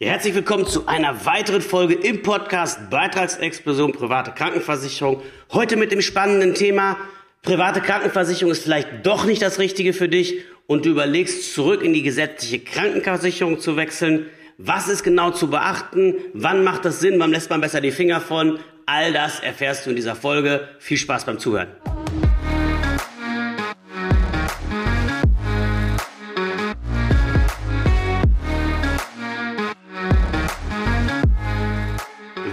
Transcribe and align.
Herzlich 0.00 0.34
willkommen 0.34 0.66
zu 0.66 0.88
einer 0.88 1.24
weiteren 1.24 1.62
Folge 1.62 1.94
im 1.94 2.22
Podcast 2.22 2.90
Beitragsexplosion 2.90 3.92
private 3.92 4.32
Krankenversicherung. 4.32 5.22
Heute 5.52 5.76
mit 5.76 5.92
dem 5.92 6.00
spannenden 6.02 6.54
Thema 6.54 6.96
private 7.42 7.80
Krankenversicherung 7.80 8.50
ist 8.50 8.64
vielleicht 8.64 9.06
doch 9.06 9.24
nicht 9.24 9.40
das 9.40 9.60
Richtige 9.60 9.92
für 9.92 10.08
dich 10.08 10.40
und 10.66 10.84
du 10.84 10.90
überlegst 10.90 11.54
zurück 11.54 11.80
in 11.84 11.92
die 11.92 12.02
gesetzliche 12.02 12.58
Krankenversicherung 12.58 13.60
zu 13.60 13.76
wechseln. 13.76 14.26
Was 14.58 14.88
ist 14.88 15.04
genau 15.04 15.30
zu 15.30 15.48
beachten? 15.48 16.16
Wann 16.32 16.64
macht 16.64 16.84
das 16.84 16.98
Sinn? 16.98 17.20
Wann 17.20 17.30
lässt 17.30 17.50
man 17.50 17.60
besser 17.60 17.80
die 17.80 17.92
Finger 17.92 18.20
von? 18.20 18.58
All 18.86 19.12
das 19.12 19.38
erfährst 19.38 19.86
du 19.86 19.90
in 19.90 19.96
dieser 19.96 20.16
Folge. 20.16 20.70
Viel 20.80 20.98
Spaß 20.98 21.24
beim 21.24 21.38
Zuhören. 21.38 21.68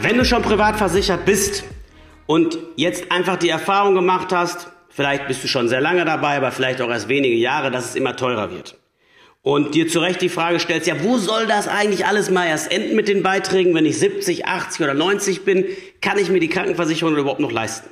Wenn 0.02 0.18
du 0.18 0.26
schon 0.26 0.42
privat 0.42 0.78
versichert 0.78 1.26
bist 1.26 1.64
und 2.26 2.58
jetzt 2.76 3.12
einfach 3.12 3.38
die 3.38 3.50
Erfahrung 3.50 3.94
gemacht 3.94 4.32
hast, 4.32 4.72
vielleicht 4.90 5.28
bist 5.28 5.44
du 5.44 5.48
schon 5.48 5.70
sehr 5.70 5.80
lange 5.80 6.06
dabei, 6.06 6.38
aber 6.38 6.52
vielleicht 6.52 6.82
auch 6.82 6.90
erst 6.90 7.08
wenige 7.08 7.36
Jahre, 7.36 7.70
dass 7.70 7.90
es 7.90 7.96
immer 7.96 8.16
teurer 8.16 8.50
wird. 8.50 8.80
Und 9.44 9.76
dir 9.76 9.88
zu 9.88 10.00
Recht 10.00 10.20
die 10.22 10.30
Frage 10.30 10.60
stellst, 10.60 10.88
ja, 10.88 11.04
wo 11.04 11.20
soll 11.20 11.46
das 11.46 11.68
eigentlich 11.68 12.08
alles 12.08 12.32
mal 12.32 12.48
erst 12.48 12.72
enden 12.72 12.96
mit 12.96 13.08
den 13.08 13.22
Beiträgen, 13.22 13.76
wenn 13.76 13.86
ich 13.86 14.00
70, 14.00 14.48
80 14.48 14.82
oder 14.82 14.96
90 14.96 15.46
bin? 15.46 15.66
Kann 16.02 16.18
ich 16.18 16.30
mir 16.30 16.40
die 16.40 16.50
Krankenversicherung 16.50 17.16
überhaupt 17.16 17.40
noch 17.40 17.52
leisten? 17.52 17.90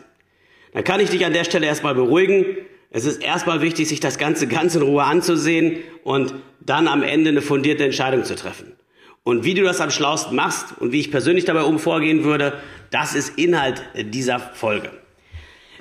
Dann 0.74 0.84
kann 0.84 1.02
ich 1.02 1.12
dich 1.12 1.24
an 1.28 1.34
der 1.34 1.44
Stelle 1.44 1.68
erstmal 1.68 1.94
beruhigen. 1.94 2.58
Es 2.90 3.06
ist 3.06 3.22
erstmal 3.22 3.62
wichtig, 3.62 3.88
sich 3.88 4.00
das 4.00 4.18
Ganze 4.18 4.48
ganz 4.48 4.74
in 4.74 4.82
Ruhe 4.82 5.04
anzusehen 5.04 5.78
und 6.04 6.34
dann 6.60 6.88
am 6.88 7.04
Ende 7.04 7.30
eine 7.30 7.44
fundierte 7.44 7.84
Entscheidung 7.84 8.24
zu 8.24 8.36
treffen. 8.36 8.79
Und 9.24 9.44
wie 9.44 9.54
du 9.54 9.64
das 9.64 9.82
am 9.82 9.92
schlausten 9.92 10.36
machst 10.36 10.78
und 10.80 10.92
wie 10.92 11.00
ich 11.00 11.12
persönlich 11.12 11.46
dabei 11.46 11.64
um 11.64 11.80
vorgehen 11.80 12.24
würde, 12.24 12.54
das 12.90 13.16
ist 13.16 13.38
Inhalt 13.38 13.84
dieser 13.96 14.40
Folge. 14.40 14.90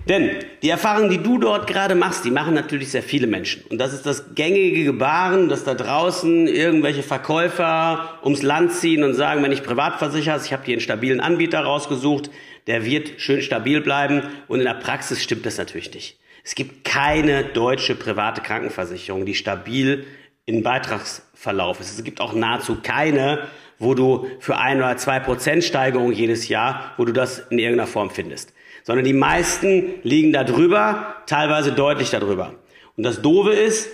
Denn 0.09 0.31
die 0.63 0.71
Erfahrungen, 0.71 1.11
die 1.11 1.23
du 1.23 1.39
dort 1.39 1.67
gerade 1.67 1.95
machst, 1.95 2.25
die 2.25 2.31
machen 2.31 2.55
natürlich 2.55 2.91
sehr 2.91 3.03
viele 3.03 3.27
Menschen. 3.27 3.63
Und 3.69 3.79
das 3.79 3.93
ist 3.93 4.07
das 4.07 4.35
gängige 4.35 4.85
Gebaren, 4.85 5.51
dass 5.51 5.65
da 5.65 5.75
draußen 5.75 6.47
irgendwelche 6.47 7.03
Verkäufer 7.03 8.19
ums 8.25 8.43
Land 8.43 8.73
ziehen 8.73 9.05
und 9.05 9.13
sagen, 9.15 9.43
wenn 9.43 9.53
ich 9.53 9.63
privat 9.63 9.99
versichert, 9.99 10.45
ich 10.47 10.53
habe 10.55 10.65
dir 10.65 10.73
einen 10.73 10.81
stabilen 10.81 11.21
Anbieter 11.21 11.61
rausgesucht, 11.61 12.31
der 12.67 12.87
wird 12.87 13.21
schön 13.21 13.43
stabil 13.43 13.83
bleiben. 13.83 14.23
Und 14.47 14.61
in 14.61 14.65
der 14.65 14.75
Praxis 14.75 15.23
stimmt 15.23 15.45
das 15.45 15.59
natürlich 15.59 15.93
nicht. 15.93 16.19
Es 16.43 16.55
gibt 16.55 16.85
keine 16.85 17.45
deutsche 17.45 17.95
private 17.95 18.41
Krankenversicherung, 18.41 19.27
die 19.27 19.35
stabil 19.35 20.07
in 20.49 20.63
Beitragsverlauf 20.63 21.79
ist. 21.79 21.97
Es 21.99 22.03
gibt 22.03 22.21
auch 22.21 22.33
nahezu 22.33 22.79
keine, 22.83 23.41
wo 23.79 23.95
du 23.95 24.27
für 24.41 24.57
ein 24.57 24.79
oder 24.79 24.97
zwei 24.97 25.21
Prozent 25.21 25.63
Steigerung 25.63 26.11
jedes 26.11 26.49
Jahr, 26.49 26.95
wo 26.97 27.05
du 27.05 27.13
das 27.13 27.41
in 27.51 27.59
irgendeiner 27.59 27.87
Form 27.87 28.11
findest. 28.11 28.55
Sondern 28.83 29.05
die 29.05 29.13
meisten 29.13 29.95
liegen 30.03 30.33
da 30.33 30.45
drüber, 30.45 31.17
teilweise 31.27 31.73
deutlich 31.73 32.11
darüber. 32.11 32.55
Und 32.97 33.05
das 33.05 33.21
Doofe 33.21 33.53
ist, 33.53 33.89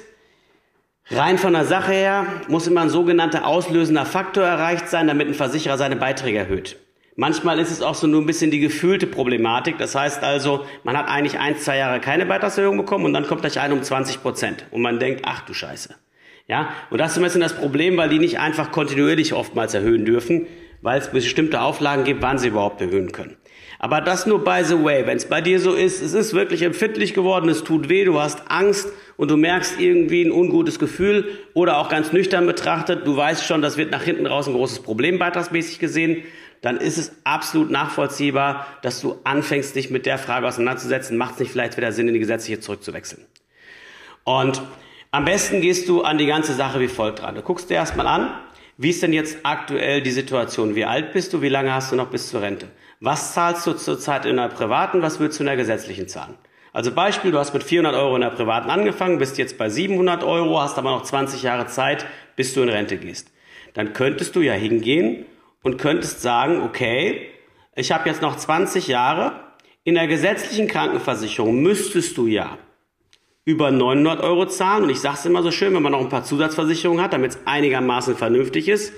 rein 1.10 1.36
von 1.36 1.52
der 1.52 1.64
Sache 1.64 1.92
her 1.92 2.26
muss 2.48 2.68
immer 2.68 2.82
ein 2.82 2.88
sogenannter 2.88 3.46
auslösender 3.46 4.06
Faktor 4.06 4.44
erreicht 4.44 4.88
sein, 4.88 5.08
damit 5.08 5.26
ein 5.26 5.34
Versicherer 5.34 5.76
seine 5.76 5.96
Beiträge 5.96 6.38
erhöht. 6.38 6.78
Manchmal 7.16 7.58
ist 7.58 7.70
es 7.70 7.82
auch 7.82 7.94
so 7.94 8.06
nur 8.06 8.22
ein 8.22 8.26
bisschen 8.26 8.50
die 8.50 8.60
gefühlte 8.60 9.06
Problematik. 9.06 9.78
Das 9.78 9.94
heißt 9.94 10.22
also, 10.22 10.64
man 10.84 10.96
hat 10.96 11.08
eigentlich 11.08 11.38
ein, 11.38 11.58
zwei 11.58 11.78
Jahre 11.78 12.00
keine 12.00 12.26
Beitragserhöhung 12.26 12.76
bekommen 12.76 13.04
und 13.04 13.12
dann 13.12 13.26
kommt 13.26 13.42
gleich 13.42 13.58
eine 13.58 13.74
um 13.74 13.82
20 13.82 14.22
Prozent. 14.22 14.66
Und 14.70 14.82
man 14.82 14.98
denkt, 14.98 15.22
ach 15.24 15.42
du 15.42 15.52
Scheiße. 15.52 15.94
Ja, 16.46 16.74
und 16.90 16.98
das 16.98 17.12
ist 17.12 17.18
ein 17.18 17.24
bisschen 17.24 17.40
das 17.40 17.56
Problem, 17.56 17.96
weil 17.96 18.10
die 18.10 18.18
nicht 18.18 18.38
einfach 18.38 18.70
kontinuierlich 18.70 19.32
oftmals 19.32 19.72
erhöhen 19.72 20.04
dürfen, 20.04 20.46
weil 20.82 21.00
es 21.00 21.08
bestimmte 21.08 21.62
Auflagen 21.62 22.04
gibt, 22.04 22.20
wann 22.20 22.36
sie 22.36 22.48
überhaupt 22.48 22.80
erhöhen 22.82 23.12
können. 23.12 23.36
Aber 23.78 24.00
das 24.00 24.26
nur 24.26 24.44
by 24.44 24.62
the 24.62 24.82
way, 24.82 25.06
wenn 25.06 25.16
es 25.16 25.26
bei 25.26 25.40
dir 25.40 25.58
so 25.58 25.74
ist, 25.74 26.02
es 26.02 26.12
ist 26.12 26.34
wirklich 26.34 26.62
empfindlich 26.62 27.14
geworden, 27.14 27.48
es 27.48 27.64
tut 27.64 27.88
weh, 27.88 28.04
du 28.04 28.20
hast 28.20 28.50
Angst 28.50 28.88
und 29.16 29.30
du 29.30 29.36
merkst 29.36 29.80
irgendwie 29.80 30.22
ein 30.22 30.32
ungutes 30.32 30.78
Gefühl 30.78 31.38
oder 31.54 31.78
auch 31.78 31.88
ganz 31.88 32.12
nüchtern 32.12 32.46
betrachtet, 32.46 33.06
du 33.06 33.16
weißt 33.16 33.44
schon, 33.44 33.62
das 33.62 33.76
wird 33.76 33.90
nach 33.90 34.02
hinten 34.02 34.26
raus 34.26 34.46
ein 34.46 34.54
großes 34.54 34.80
Problem 34.80 35.18
beitragsmäßig 35.18 35.78
gesehen, 35.78 36.22
dann 36.60 36.78
ist 36.78 36.96
es 36.96 37.12
absolut 37.24 37.70
nachvollziehbar, 37.70 38.66
dass 38.82 39.00
du 39.00 39.18
anfängst, 39.24 39.76
dich 39.76 39.90
mit 39.90 40.06
der 40.06 40.18
Frage 40.18 40.46
auseinanderzusetzen, 40.46 41.16
macht 41.16 41.34
es 41.34 41.40
nicht 41.40 41.52
vielleicht 41.52 41.76
wieder 41.76 41.92
Sinn, 41.92 42.08
in 42.08 42.14
die 42.14 42.20
gesetzliche 42.20 42.60
zurückzuwechseln. 42.60 43.26
Und 44.24 44.62
am 45.14 45.24
besten 45.24 45.60
gehst 45.60 45.88
du 45.88 46.02
an 46.02 46.18
die 46.18 46.26
ganze 46.26 46.54
Sache 46.54 46.80
wie 46.80 46.88
folgt 46.88 47.22
dran. 47.22 47.36
Du 47.36 47.42
guckst 47.42 47.70
dir 47.70 47.74
erstmal 47.74 48.08
an, 48.08 48.34
wie 48.76 48.90
ist 48.90 49.00
denn 49.00 49.12
jetzt 49.12 49.38
aktuell 49.44 50.02
die 50.02 50.10
Situation? 50.10 50.74
Wie 50.74 50.84
alt 50.84 51.12
bist 51.12 51.32
du? 51.32 51.40
Wie 51.40 51.48
lange 51.48 51.72
hast 51.72 51.92
du 51.92 51.96
noch 51.96 52.08
bis 52.08 52.30
zur 52.30 52.42
Rente? 52.42 52.66
Was 52.98 53.32
zahlst 53.32 53.64
du 53.64 53.74
zurzeit 53.74 54.26
in 54.26 54.38
der 54.38 54.48
privaten? 54.48 55.02
Was 55.02 55.20
würdest 55.20 55.38
du 55.38 55.44
in 55.44 55.46
der 55.46 55.56
gesetzlichen 55.56 56.08
zahlen? 56.08 56.34
Also 56.72 56.90
Beispiel, 56.90 57.30
du 57.30 57.38
hast 57.38 57.54
mit 57.54 57.62
400 57.62 57.94
Euro 57.94 58.16
in 58.16 58.22
der 58.22 58.30
privaten 58.30 58.70
angefangen, 58.70 59.18
bist 59.18 59.38
jetzt 59.38 59.56
bei 59.56 59.68
700 59.68 60.24
Euro, 60.24 60.60
hast 60.60 60.78
aber 60.78 60.90
noch 60.90 61.04
20 61.04 61.44
Jahre 61.44 61.68
Zeit, 61.68 62.06
bis 62.34 62.52
du 62.52 62.62
in 62.62 62.68
Rente 62.68 62.96
gehst. 62.96 63.30
Dann 63.74 63.92
könntest 63.92 64.34
du 64.34 64.40
ja 64.40 64.54
hingehen 64.54 65.26
und 65.62 65.78
könntest 65.78 66.22
sagen, 66.22 66.60
okay, 66.60 67.28
ich 67.76 67.92
habe 67.92 68.08
jetzt 68.08 68.20
noch 68.20 68.34
20 68.34 68.88
Jahre. 68.88 69.38
In 69.84 69.94
der 69.94 70.08
gesetzlichen 70.08 70.66
Krankenversicherung 70.66 71.62
müsstest 71.62 72.16
du 72.16 72.26
ja 72.26 72.58
über 73.44 73.70
900 73.70 74.22
Euro 74.22 74.46
zahlen. 74.46 74.84
Und 74.84 74.90
ich 74.90 75.00
sage 75.00 75.16
es 75.18 75.26
immer 75.26 75.42
so 75.42 75.50
schön, 75.50 75.74
wenn 75.74 75.82
man 75.82 75.92
noch 75.92 76.00
ein 76.00 76.08
paar 76.08 76.24
Zusatzversicherungen 76.24 77.02
hat, 77.02 77.12
damit 77.12 77.32
es 77.32 77.38
einigermaßen 77.44 78.16
vernünftig 78.16 78.68
ist, 78.68 78.92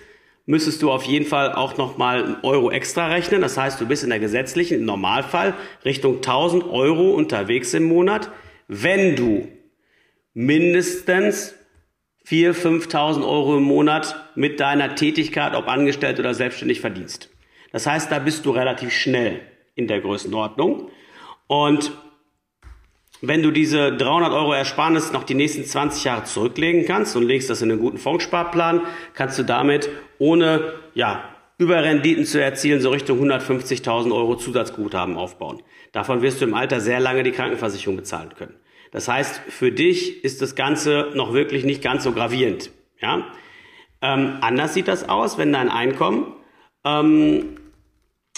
müsstest 0.46 0.82
du 0.82 0.90
auf 0.90 1.02
jeden 1.04 1.26
Fall 1.26 1.52
auch 1.52 1.76
nochmal 1.76 2.24
einen 2.24 2.36
Euro 2.42 2.70
extra 2.70 3.08
rechnen. 3.08 3.40
Das 3.40 3.58
heißt, 3.58 3.80
du 3.80 3.86
bist 3.86 4.04
in 4.04 4.10
der 4.10 4.20
gesetzlichen, 4.20 4.80
im 4.80 4.84
Normalfall, 4.84 5.54
Richtung 5.84 6.16
1000 6.16 6.64
Euro 6.64 7.10
unterwegs 7.10 7.74
im 7.74 7.84
Monat, 7.84 8.30
wenn 8.68 9.16
du 9.16 9.48
mindestens 10.34 11.54
4.000, 12.26 12.90
5.000 12.90 13.28
Euro 13.28 13.56
im 13.56 13.64
Monat 13.64 14.30
mit 14.34 14.60
deiner 14.60 14.94
Tätigkeit, 14.94 15.54
ob 15.54 15.68
angestellt 15.68 16.18
oder 16.18 16.34
selbstständig, 16.34 16.80
verdienst. 16.80 17.30
Das 17.72 17.86
heißt, 17.86 18.10
da 18.10 18.18
bist 18.18 18.46
du 18.46 18.50
relativ 18.50 18.92
schnell 18.92 19.40
in 19.74 19.86
der 19.86 20.00
Größenordnung. 20.00 20.90
Und 21.46 21.92
wenn 23.22 23.42
du 23.42 23.50
diese 23.50 23.92
300 23.92 24.32
Euro 24.32 24.52
Ersparnis 24.52 25.12
noch 25.12 25.24
die 25.24 25.34
nächsten 25.34 25.64
20 25.64 26.04
Jahre 26.04 26.24
zurücklegen 26.24 26.84
kannst 26.86 27.16
und 27.16 27.22
legst 27.22 27.50
das 27.50 27.62
in 27.62 27.70
einen 27.70 27.80
guten 27.80 27.98
Fondssparplan, 27.98 28.82
kannst 29.14 29.38
du 29.38 29.42
damit 29.42 29.88
ohne 30.18 30.72
ja, 30.94 31.24
Überrenditen 31.58 32.24
zu 32.24 32.40
erzielen 32.42 32.80
so 32.80 32.90
Richtung 32.90 33.22
150.000 33.22 34.14
Euro 34.14 34.36
Zusatzguthaben 34.36 35.16
aufbauen. 35.16 35.62
Davon 35.92 36.20
wirst 36.20 36.40
du 36.40 36.44
im 36.44 36.54
Alter 36.54 36.80
sehr 36.80 37.00
lange 37.00 37.22
die 37.22 37.32
Krankenversicherung 37.32 37.96
bezahlen 37.96 38.34
können. 38.36 38.54
Das 38.92 39.08
heißt, 39.08 39.40
für 39.48 39.72
dich 39.72 40.24
ist 40.24 40.42
das 40.42 40.54
Ganze 40.54 41.10
noch 41.14 41.32
wirklich 41.32 41.64
nicht 41.64 41.82
ganz 41.82 42.04
so 42.04 42.12
gravierend. 42.12 42.70
Ja? 43.00 43.26
Ähm, 44.02 44.38
anders 44.40 44.74
sieht 44.74 44.88
das 44.88 45.08
aus, 45.08 45.38
wenn 45.38 45.52
dein 45.52 45.68
Einkommen 45.68 46.34
ähm, 46.84 47.56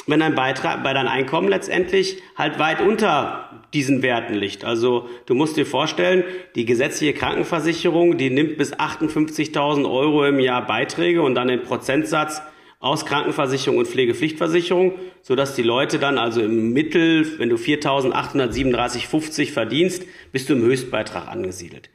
wenn 0.08 0.20
dein 0.20 0.34
Beitrag 0.34 0.82
bei 0.82 0.92
deinem 0.94 1.08
Einkommen 1.08 1.48
letztendlich 1.48 2.22
halt 2.34 2.58
weit 2.58 2.80
unter 2.80 3.62
diesen 3.74 4.02
Werten 4.02 4.34
liegt. 4.34 4.64
Also 4.64 5.08
du 5.26 5.34
musst 5.34 5.56
dir 5.56 5.66
vorstellen, 5.66 6.24
die 6.54 6.64
gesetzliche 6.64 7.12
Krankenversicherung, 7.12 8.16
die 8.16 8.30
nimmt 8.30 8.56
bis 8.56 8.74
58.000 8.74 9.88
Euro 9.88 10.24
im 10.24 10.40
Jahr 10.40 10.66
Beiträge 10.66 11.22
und 11.22 11.34
dann 11.34 11.48
den 11.48 11.62
Prozentsatz 11.62 12.42
aus 12.80 13.04
Krankenversicherung 13.04 13.78
und 13.78 13.88
Pflegepflichtversicherung, 13.88 14.94
sodass 15.20 15.54
die 15.54 15.62
Leute 15.62 15.98
dann 15.98 16.16
also 16.16 16.40
im 16.40 16.72
Mittel, 16.72 17.38
wenn 17.38 17.50
du 17.50 17.56
4.837,50 17.56 19.52
verdienst, 19.52 20.04
bist 20.32 20.48
du 20.48 20.54
im 20.54 20.62
Höchstbeitrag 20.62 21.28
angesiedelt. 21.28 21.90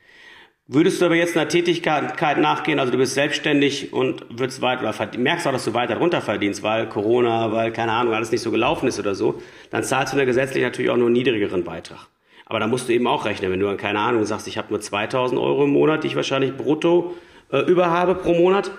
Würdest 0.68 1.02
du 1.02 1.06
aber 1.06 1.16
jetzt 1.16 1.36
einer 1.36 1.50
Tätigkeit 1.50 2.38
nachgehen, 2.38 2.80
also 2.80 2.90
du 2.90 2.98
bist 2.98 3.16
selbstständig 3.16 3.92
und 3.92 4.26
würdest 4.30 4.62
weiter, 4.62 4.82
oder 4.82 5.18
merkst 5.18 5.46
auch, 5.46 5.52
dass 5.52 5.66
du 5.66 5.74
weiter 5.74 5.96
drunter 5.96 6.22
verdienst, 6.22 6.64
weil 6.64 6.88
Corona, 6.88 7.52
weil 7.52 7.74
keine 7.74 7.92
Ahnung, 7.92 8.14
alles 8.14 8.32
nicht 8.32 8.40
so 8.40 8.50
gelaufen 8.50 8.88
ist 8.88 8.98
oder 8.98 9.14
so, 9.14 9.42
dann 9.72 9.84
zahlst 9.84 10.14
du 10.14 10.16
in 10.16 10.20
der 10.20 10.26
gesetzlich 10.26 10.64
natürlich 10.64 10.90
auch 10.90 10.96
nur 10.96 11.08
einen 11.08 11.14
niedrigeren 11.14 11.66
Beitrag. 11.66 12.08
Aber 12.46 12.62
da 12.62 12.68
musst 12.68 12.88
du 12.88 12.94
eben 12.94 13.08
auch 13.08 13.26
rechnen, 13.26 13.52
wenn 13.52 13.60
du 13.60 13.66
dann 13.66 13.76
keine 13.76 14.00
Ahnung 14.00 14.24
sagst, 14.24 14.48
ich 14.48 14.58
habe 14.58 14.70
nur 14.70 14.80
2000 14.80 15.38
Euro 15.38 15.66
im 15.66 15.72
Monat, 15.72 16.06
die 16.06 16.08
ich 16.08 16.16
wahrscheinlich 16.16 16.56
brutto 16.56 17.18
äh, 17.52 17.60
überhabe 17.60 18.16
pro 18.16 18.34
Monat. 18.34 18.72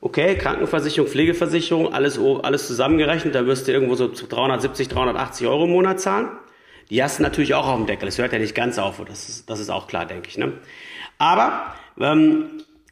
Okay, 0.00 0.36
Krankenversicherung, 0.36 1.10
Pflegeversicherung, 1.10 1.92
alles, 1.92 2.20
alles 2.20 2.68
zusammengerechnet, 2.68 3.34
da 3.34 3.46
wirst 3.46 3.66
du 3.66 3.72
irgendwo 3.72 3.96
so 3.96 4.08
370, 4.08 4.86
380 4.86 5.48
Euro 5.48 5.64
im 5.64 5.70
Monat 5.70 6.00
zahlen. 6.00 6.28
Die 6.88 7.02
hast 7.02 7.18
du 7.18 7.24
natürlich 7.24 7.54
auch 7.54 7.66
auf 7.66 7.76
dem 7.76 7.86
Deckel. 7.86 8.06
Das 8.06 8.18
hört 8.18 8.32
ja 8.32 8.38
nicht 8.38 8.54
ganz 8.54 8.78
auf, 8.78 9.02
das 9.04 9.28
ist, 9.28 9.50
das 9.50 9.58
ist 9.58 9.70
auch 9.70 9.88
klar, 9.88 10.06
denke 10.06 10.28
ich. 10.28 10.38
Ne? 10.38 10.52
Aber 11.22 11.72
ähm, 12.00 12.46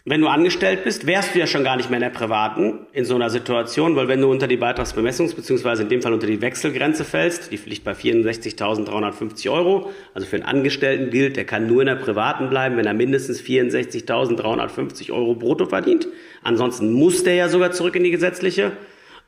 wenn 0.04 0.20
du 0.20 0.28
angestellt 0.28 0.84
bist, 0.84 1.04
wärst 1.04 1.34
du 1.34 1.40
ja 1.40 1.48
schon 1.48 1.64
gar 1.64 1.76
nicht 1.76 1.90
mehr 1.90 1.96
in 1.96 2.04
der 2.04 2.10
privaten 2.10 2.86
in 2.92 3.04
so 3.04 3.16
einer 3.16 3.28
Situation, 3.28 3.96
weil 3.96 4.06
wenn 4.06 4.20
du 4.20 4.30
unter 4.30 4.46
die 4.46 4.56
Beitragsbemessungs- 4.56 5.34
bzw. 5.34 5.82
in 5.82 5.88
dem 5.88 6.00
Fall 6.00 6.12
unter 6.12 6.28
die 6.28 6.40
Wechselgrenze 6.40 7.04
fällst, 7.04 7.50
die 7.50 7.56
liegt 7.56 7.82
bei 7.82 7.90
64.350 7.90 9.50
Euro, 9.50 9.90
also 10.14 10.28
für 10.28 10.36
einen 10.36 10.44
Angestellten 10.44 11.10
gilt, 11.10 11.36
der 11.36 11.44
kann 11.44 11.66
nur 11.66 11.82
in 11.82 11.86
der 11.86 11.96
privaten 11.96 12.50
bleiben, 12.50 12.76
wenn 12.76 12.86
er 12.86 12.94
mindestens 12.94 13.42
64.350 13.42 15.10
Euro 15.10 15.34
brutto 15.34 15.66
verdient. 15.66 16.06
Ansonsten 16.44 16.92
muss 16.92 17.24
der 17.24 17.34
ja 17.34 17.48
sogar 17.48 17.72
zurück 17.72 17.96
in 17.96 18.04
die 18.04 18.12
gesetzliche. 18.12 18.70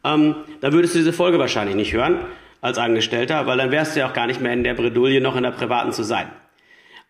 Ähm, 0.05 0.37
dann 0.61 0.73
würdest 0.73 0.95
du 0.95 1.01
diese 1.01 1.13
Folge 1.13 1.41
wahrscheinlich 1.41 1.75
nicht 1.75 1.93
hören 1.93 2.19
als 2.61 2.79
Angestellter, 2.79 3.49
weil 3.49 3.59
dann 3.59 3.73
wärst 3.73 3.97
du 3.97 4.01
ja 4.01 4.09
auch 4.09 4.15
gar 4.15 4.29
nicht 4.29 4.41
mehr 4.41 4.53
in 4.53 4.63
der 4.63 4.75
Bredouille, 4.75 5.21
noch 5.21 5.35
in 5.35 5.43
der 5.43 5.51
privaten 5.51 5.91
zu 5.91 6.05
sein. 6.05 6.29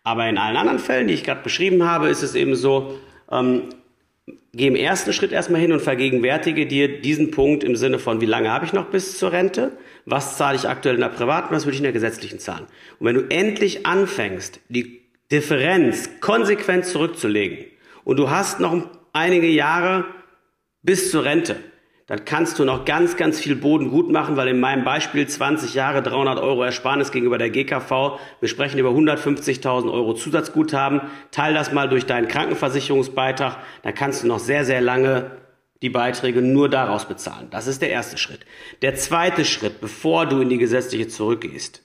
Aber 0.03 0.27
in 0.27 0.37
allen 0.37 0.57
anderen 0.57 0.79
Fällen, 0.79 1.07
die 1.07 1.13
ich 1.13 1.23
gerade 1.23 1.41
beschrieben 1.41 1.83
habe, 1.83 2.09
ist 2.09 2.23
es 2.23 2.35
eben 2.35 2.55
so, 2.55 2.99
ähm, 3.31 3.69
geh 4.53 4.67
im 4.67 4.75
ersten 4.75 5.13
Schritt 5.13 5.31
erstmal 5.31 5.61
hin 5.61 5.71
und 5.71 5.81
vergegenwärtige 5.81 6.65
dir 6.65 7.01
diesen 7.01 7.31
Punkt 7.31 7.63
im 7.63 7.75
Sinne 7.75 7.99
von, 7.99 8.21
wie 8.21 8.25
lange 8.25 8.51
habe 8.51 8.65
ich 8.65 8.73
noch 8.73 8.87
bis 8.87 9.17
zur 9.17 9.31
Rente? 9.31 9.71
Was 10.05 10.37
zahle 10.37 10.57
ich 10.57 10.67
aktuell 10.67 10.95
in 10.95 11.01
der 11.01 11.07
privaten, 11.07 11.55
was 11.55 11.65
würde 11.65 11.75
ich 11.75 11.79
in 11.79 11.83
der 11.83 11.93
gesetzlichen 11.93 12.39
zahlen? 12.39 12.65
Und 12.99 13.07
wenn 13.07 13.15
du 13.15 13.27
endlich 13.29 13.85
anfängst, 13.85 14.59
die 14.67 15.01
Differenz 15.31 16.09
konsequent 16.19 16.85
zurückzulegen 16.85 17.65
und 18.03 18.17
du 18.17 18.29
hast 18.29 18.59
noch 18.59 18.89
einige 19.13 19.47
Jahre 19.47 20.05
bis 20.81 21.11
zur 21.11 21.23
Rente, 21.23 21.55
dann 22.07 22.25
kannst 22.25 22.59
du 22.59 22.65
noch 22.65 22.83
ganz, 22.83 23.15
ganz 23.15 23.39
viel 23.39 23.55
Boden 23.55 23.89
gut 23.89 24.11
machen, 24.11 24.35
weil 24.35 24.49
in 24.49 24.59
meinem 24.59 24.83
Beispiel 24.83 25.25
20 25.25 25.73
Jahre 25.73 26.01
300 26.03 26.39
Euro 26.39 26.63
Ersparnis 26.63 27.11
gegenüber 27.11 27.37
der 27.37 27.49
GKV, 27.49 28.19
wir 28.39 28.49
sprechen 28.49 28.77
über 28.77 28.89
150.000 28.89 29.91
Euro 29.91 30.13
Zusatzguthaben, 30.13 31.01
teil 31.31 31.53
das 31.53 31.71
mal 31.71 31.87
durch 31.87 32.05
deinen 32.05 32.27
Krankenversicherungsbeitrag, 32.27 33.57
dann 33.83 33.93
kannst 33.93 34.23
du 34.23 34.27
noch 34.27 34.39
sehr, 34.39 34.65
sehr 34.65 34.81
lange 34.81 35.31
die 35.81 35.89
Beiträge 35.89 36.41
nur 36.41 36.69
daraus 36.69 37.05
bezahlen. 37.05 37.47
Das 37.51 37.67
ist 37.67 37.81
der 37.81 37.89
erste 37.89 38.17
Schritt. 38.17 38.45
Der 38.81 38.95
zweite 38.95 39.43
Schritt, 39.43 39.81
bevor 39.81 40.25
du 40.25 40.39
in 40.39 40.49
die 40.49 40.57
gesetzliche 40.57 41.09
zurückgehst, 41.09 41.82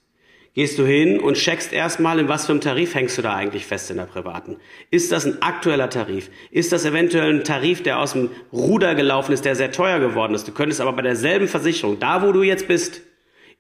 gehst 0.59 0.77
du 0.77 0.85
hin 0.85 1.21
und 1.21 1.35
checkst 1.35 1.73
erstmal, 1.73 2.19
in 2.19 2.27
was 2.27 2.47
für 2.47 2.51
einem 2.51 2.61
Tarif 2.61 2.97
hängst 2.97 3.17
du 3.17 3.23
da 3.23 3.33
eigentlich 3.33 3.65
fest 3.65 3.93
in 3.93 3.97
der 3.97 4.07
privaten. 4.07 4.57
Ist 4.91 5.13
das 5.13 5.25
ein 5.25 5.41
aktueller 5.41 5.89
Tarif? 5.89 6.31
Ist 6.51 6.73
das 6.73 6.85
eventuell 6.85 7.33
ein 7.33 7.45
Tarif, 7.45 7.85
der 7.85 8.01
aus 8.01 8.15
dem 8.15 8.31
Ruder 8.53 8.97
gelaufen 8.97 9.31
ist, 9.31 9.45
der 9.45 9.55
sehr 9.55 9.71
teuer 9.71 10.01
geworden 10.01 10.35
ist? 10.35 10.49
Du 10.49 10.53
könntest 10.53 10.81
aber 10.81 10.93
bei 10.95 11.03
derselben 11.03 11.47
Versicherung, 11.47 12.01
da 12.01 12.27
wo 12.27 12.33
du 12.33 12.43
jetzt 12.43 12.67
bist, 12.67 13.03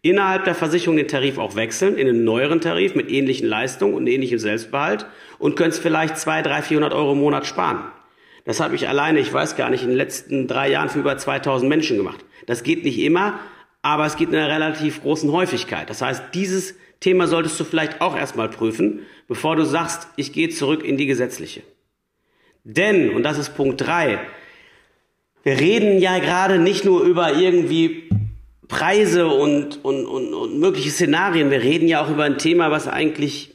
innerhalb 0.02 0.42
der 0.42 0.56
Versicherung 0.56 0.96
den 0.96 1.06
Tarif 1.06 1.38
auch 1.38 1.54
wechseln 1.54 1.96
in 1.96 2.08
einen 2.08 2.24
neueren 2.24 2.60
Tarif 2.60 2.96
mit 2.96 3.08
ähnlichen 3.08 3.46
Leistungen 3.46 3.94
und 3.94 4.08
ähnlichem 4.08 4.40
Selbstbehalt 4.40 5.06
und 5.38 5.54
könntest 5.54 5.80
vielleicht 5.80 6.18
200, 6.18 6.46
300, 6.46 6.64
400 6.64 6.94
Euro 6.94 7.12
im 7.12 7.20
Monat 7.20 7.46
sparen. 7.46 7.78
Das 8.44 8.58
habe 8.58 8.74
ich 8.74 8.88
alleine, 8.88 9.20
ich 9.20 9.32
weiß 9.32 9.54
gar 9.54 9.70
nicht, 9.70 9.84
in 9.84 9.90
den 9.90 9.96
letzten 9.96 10.48
drei 10.48 10.68
Jahren 10.68 10.88
für 10.88 10.98
über 10.98 11.16
2000 11.16 11.68
Menschen 11.68 11.96
gemacht. 11.96 12.24
Das 12.46 12.64
geht 12.64 12.82
nicht 12.82 12.98
immer, 12.98 13.38
aber 13.82 14.04
es 14.04 14.16
geht 14.16 14.30
in 14.30 14.34
einer 14.34 14.48
relativ 14.48 15.02
großen 15.02 15.30
Häufigkeit. 15.30 15.88
Das 15.88 16.02
heißt, 16.02 16.34
dieses 16.34 16.74
Thema 17.00 17.26
solltest 17.26 17.58
du 17.60 17.64
vielleicht 17.64 18.00
auch 18.00 18.16
erstmal 18.16 18.48
prüfen, 18.48 19.00
bevor 19.28 19.56
du 19.56 19.64
sagst, 19.64 20.08
ich 20.16 20.32
gehe 20.32 20.48
zurück 20.48 20.84
in 20.84 20.96
die 20.96 21.06
gesetzliche. 21.06 21.62
Denn, 22.64 23.10
und 23.14 23.22
das 23.22 23.38
ist 23.38 23.56
Punkt 23.56 23.80
drei, 23.80 24.18
wir 25.44 25.60
reden 25.60 25.98
ja 25.98 26.18
gerade 26.18 26.58
nicht 26.58 26.84
nur 26.84 27.02
über 27.02 27.34
irgendwie 27.34 28.10
Preise 28.66 29.28
und, 29.28 29.82
und, 29.84 30.06
und, 30.06 30.34
und 30.34 30.58
mögliche 30.58 30.90
Szenarien, 30.90 31.50
wir 31.50 31.62
reden 31.62 31.88
ja 31.88 32.04
auch 32.04 32.10
über 32.10 32.24
ein 32.24 32.38
Thema, 32.38 32.70
was 32.70 32.86
eigentlich, 32.86 33.54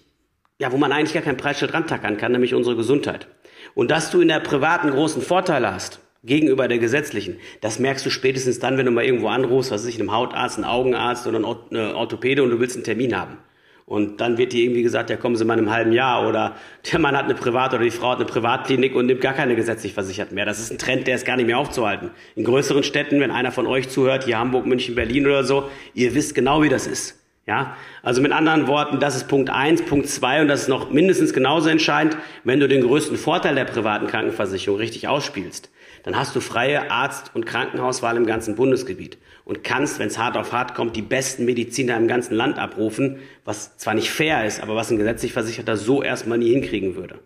ja, 0.58 0.72
wo 0.72 0.78
man 0.78 0.92
eigentlich 0.92 1.14
gar 1.14 1.22
kein 1.22 1.38
Preisschild 1.38 1.74
rantackern 1.74 2.18
kann, 2.18 2.32
nämlich 2.32 2.56
unsere 2.56 2.76
Gesundheit. 2.76 3.28
Und 3.76 3.92
dass 3.92 4.10
du 4.10 4.22
in 4.22 4.30
der 4.30 4.40
privaten 4.40 4.90
großen 4.92 5.22
Vorteile 5.22 5.74
hast, 5.74 6.00
gegenüber 6.24 6.68
der 6.68 6.80
gesetzlichen. 6.80 7.38
Das 7.62 7.80
merkst 7.80 8.06
du 8.06 8.10
spätestens 8.10 8.60
dann, 8.60 8.78
wenn 8.78 8.86
du 8.86 8.92
mal 8.92 9.04
irgendwo 9.04 9.28
anrufst, 9.28 9.72
was 9.72 9.84
weiß 9.84 9.90
ich, 9.90 10.00
einem 10.00 10.12
Hautarzt, 10.12 10.58
einem 10.58 10.68
Augenarzt 10.68 11.28
oder 11.28 11.38
einem 11.38 11.96
Orthopäde 11.96 12.44
und 12.44 12.50
du 12.50 12.60
willst 12.60 12.76
einen 12.76 12.86
Termin 12.86 13.18
haben. 13.18 13.38
Und 13.86 14.22
dann 14.22 14.38
wird 14.38 14.54
dir 14.54 14.64
irgendwie 14.64 14.82
gesagt, 14.82 15.10
ja, 15.10 15.18
kommen 15.18 15.36
Sie 15.36 15.44
mal 15.44 15.56
in 15.56 15.60
einem 15.60 15.72
halben 15.72 15.92
Jahr 15.92 16.28
oder 16.28 16.56
der 16.90 17.00
Mann 17.00 17.18
hat 17.18 17.26
eine 17.26 17.36
Privat- 17.36 17.74
oder 17.74 17.84
die 17.84 17.92
Frau 17.92 18.12
hat 18.12 18.18
eine 18.18 18.26
Privatklinik 18.26 18.96
und 18.96 19.08
nimmt 19.08 19.20
gar 19.20 19.34
keine 19.34 19.58
gesetzlich 19.58 19.94
versichert 19.94 20.32
mehr. 20.32 20.46
Das 20.46 20.60
ist 20.60 20.72
ein 20.72 20.78
Trend, 20.78 21.06
der 21.06 21.16
ist 21.16 21.26
gar 21.26 21.36
nicht 21.36 21.48
mehr 21.48 21.58
aufzuhalten. 21.58 22.12
In 22.36 22.46
größeren 22.46 22.84
Städten, 22.84 23.20
wenn 23.20 23.30
einer 23.30 23.52
von 23.52 23.68
euch 23.68 23.90
zuhört, 23.90 24.24
hier 24.24 24.40
Hamburg, 24.40 24.66
München, 24.66 24.96
Berlin 24.96 25.26
oder 25.26 25.44
so, 25.44 25.70
ihr 25.94 26.16
wisst 26.16 26.34
genau, 26.34 26.64
wie 26.64 26.70
das 26.70 26.88
ist. 26.88 27.20
Ja, 27.46 27.76
also 28.04 28.22
mit 28.22 28.32
anderen 28.32 28.68
Worten, 28.68 29.02
das 29.02 29.18
ist 29.18 29.28
Punkt 29.28 29.50
eins, 29.50 29.82
Punkt 29.82 30.08
zwei 30.08 30.42
und 30.42 30.48
das 30.48 30.62
ist 30.62 30.68
noch 30.70 30.92
mindestens 30.92 31.34
genauso 31.34 31.68
entscheidend, 31.68 32.16
wenn 32.46 32.62
du 32.62 32.70
den 32.70 32.84
größten 32.84 33.18
Vorteil 33.18 33.56
der 33.56 33.66
privaten 33.66 34.08
Krankenversicherung 34.08 34.80
richtig 34.80 35.10
ausspielst 35.10 35.70
dann 36.04 36.18
hast 36.18 36.36
du 36.36 36.42
freie 36.42 36.92
Arzt- 36.92 37.32
und 37.34 37.46
Krankenhauswahl 37.46 38.18
im 38.18 38.26
ganzen 38.26 38.56
Bundesgebiet 38.56 39.18
und 39.46 39.64
kannst, 39.64 40.00
wenn 40.00 40.08
es 40.08 40.18
hart 40.18 40.38
auf 40.38 40.52
hart 40.52 40.76
kommt, 40.76 40.96
die 40.96 41.02
besten 41.02 41.46
Mediziner 41.46 41.98
im 41.98 42.08
ganzen 42.08 42.36
Land 42.36 42.60
abrufen, 42.60 43.18
was 43.46 43.78
zwar 43.78 43.94
nicht 43.94 44.10
fair 44.10 44.46
ist, 44.46 44.62
aber 44.62 44.76
was 44.76 44.92
ein 44.92 44.98
gesetzlich 44.98 45.34
Versicherter 45.34 45.78
so 45.78 46.04
erstmal 46.04 46.38
nie 46.38 46.52
hinkriegen 46.52 46.96
würde. 46.96 47.20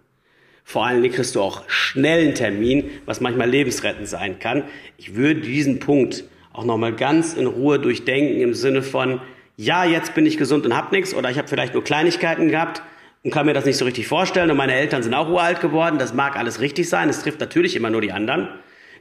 Vor 0.64 0.86
allen 0.86 1.02
Dingen 1.02 1.14
kriegst 1.14 1.36
du 1.36 1.42
auch 1.42 1.64
schnell 1.70 2.26
einen 2.26 2.36
Termin, 2.36 2.90
was 3.06 3.22
manchmal 3.22 3.50
lebensrettend 3.50 4.08
sein 4.08 4.40
kann. 4.40 4.64
Ich 4.98 5.16
würde 5.16 5.42
diesen 5.42 5.80
Punkt 5.80 6.26
auch 6.52 6.66
nochmal 6.66 6.94
ganz 6.94 7.34
in 7.36 7.46
Ruhe 7.46 7.80
durchdenken 7.80 8.42
im 8.42 8.54
Sinne 8.54 8.82
von, 8.82 9.22
ja, 9.56 9.86
jetzt 9.86 10.14
bin 10.14 10.26
ich 10.26 10.38
gesund 10.38 10.66
und 10.66 10.76
hab 10.76 10.92
nichts 10.92 11.14
oder 11.14 11.30
ich 11.32 11.38
habe 11.38 11.48
vielleicht 11.48 11.74
nur 11.74 11.84
Kleinigkeiten 11.84 12.50
gehabt 12.50 12.82
und 13.24 13.32
kann 13.32 13.46
mir 13.46 13.54
das 13.54 13.66
nicht 13.66 13.78
so 13.78 13.86
richtig 13.86 14.08
vorstellen 14.08 14.52
und 14.52 14.58
meine 14.58 14.74
Eltern 14.74 15.04
sind 15.04 15.14
auch 15.14 15.30
uralt 15.30 15.62
geworden. 15.62 16.00
Das 16.00 16.14
mag 16.14 16.36
alles 16.36 16.60
richtig 16.60 16.90
sein, 16.90 17.10
es 17.10 17.22
trifft 17.22 17.40
natürlich 17.40 17.76
immer 17.76 17.90
nur 17.90 18.02
die 18.02 18.12
anderen. 18.12 18.50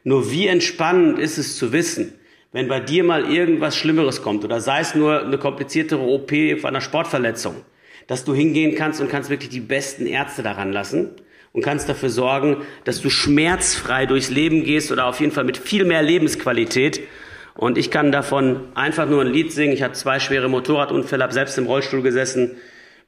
Nur 0.07 0.31
wie 0.31 0.47
entspannend 0.47 1.19
ist 1.19 1.37
es 1.37 1.57
zu 1.57 1.73
wissen, 1.73 2.13
wenn 2.53 2.69
bei 2.69 2.79
dir 2.79 3.03
mal 3.03 3.29
irgendwas 3.29 3.77
Schlimmeres 3.77 4.23
kommt 4.23 4.45
oder 4.45 4.61
sei 4.61 4.79
es 4.79 4.95
nur 4.95 5.25
eine 5.25 5.37
kompliziertere 5.37 6.01
OP 6.01 6.31
von 6.61 6.71
einer 6.71 6.81
Sportverletzung, 6.81 7.57
dass 8.07 8.25
du 8.25 8.33
hingehen 8.33 8.77
kannst 8.77 9.01
und 9.01 9.11
kannst 9.11 9.31
wirklich 9.31 9.51
die 9.51 9.59
besten 9.59 10.07
Ärzte 10.07 10.45
daran 10.45 10.71
lassen 10.73 11.11
und 11.53 11.63
kannst 11.63 11.89
dafür 11.89 12.09
sorgen, 12.11 12.59
dass 12.85 13.01
du 13.01 13.11
schmerzfrei 13.11 14.07
durchs 14.07 14.31
Leben 14.31 14.63
gehst 14.63 14.93
oder 14.93 15.07
auf 15.07 15.19
jeden 15.19 15.33
Fall 15.33 15.43
mit 15.43 15.59
viel 15.59 15.85
mehr 15.85 16.05
Lebensqualität. 16.05 17.01
Und 17.57 17.77
ich 17.77 17.91
kann 17.91 18.13
davon 18.13 18.61
einfach 18.77 19.09
nur 19.09 19.23
ein 19.23 19.33
Lied 19.33 19.51
singen. 19.51 19.73
Ich 19.73 19.83
habe 19.83 19.95
zwei 19.95 20.21
schwere 20.21 20.49
Motorradunfälle, 20.49 21.25
habe 21.25 21.35
selbst 21.35 21.59
im 21.59 21.67
Rollstuhl 21.67 22.03
gesessen, 22.03 22.59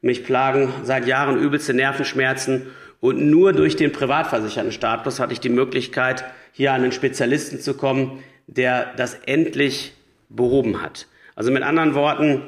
mich 0.00 0.24
plagen 0.24 0.72
seit 0.82 1.06
Jahren 1.06 1.38
übelste 1.38 1.74
Nervenschmerzen 1.74 2.66
und 3.00 3.30
nur 3.30 3.52
durch 3.52 3.76
den 3.76 3.92
privatversicherten 3.92 4.72
Status 4.72 5.20
hatte 5.20 5.32
ich 5.32 5.40
die 5.40 5.48
Möglichkeit, 5.48 6.24
hier 6.52 6.72
an 6.72 6.82
einen 6.82 6.92
Spezialisten 6.92 7.60
zu 7.60 7.74
kommen, 7.74 8.22
der 8.46 8.92
das 8.96 9.14
endlich 9.26 9.92
behoben 10.28 10.82
hat. 10.82 11.06
Also 11.36 11.52
mit 11.52 11.62
anderen 11.62 11.94
Worten, 11.94 12.42